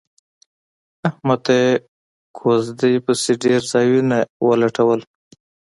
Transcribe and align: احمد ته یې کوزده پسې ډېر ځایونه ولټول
احمد 1.09 1.39
ته 1.45 1.53
یې 1.61 1.71
کوزده 2.37 2.91
پسې 3.05 3.31
ډېر 3.43 3.61
ځایونه 3.73 4.17
ولټول 4.47 4.99